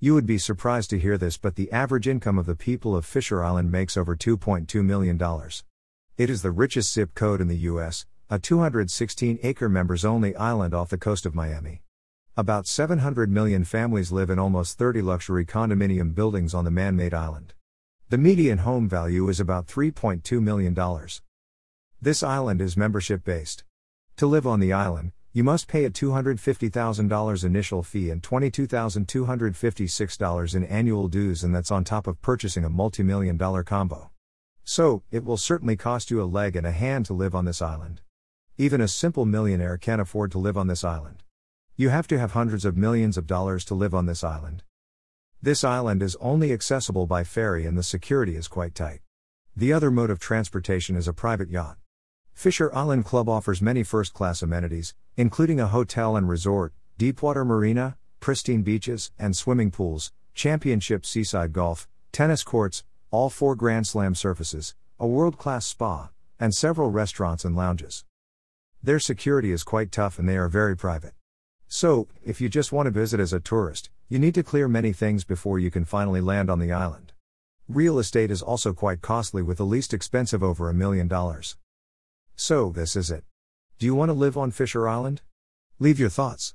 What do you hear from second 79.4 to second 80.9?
with the least expensive over a